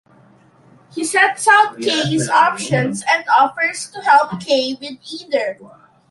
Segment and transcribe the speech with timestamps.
[0.95, 4.73] He sets out K.'s options and offers to help K.
[4.81, 5.59] with either.